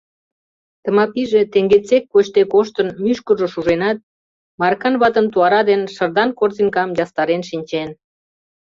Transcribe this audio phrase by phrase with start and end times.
[0.83, 3.97] Тмапийже теҥгечсек кочде коштын, мӱшкыржӧ шуженат,
[4.61, 7.89] Маркан ватын туара ден шырдан корзинкам ястарен шинчен.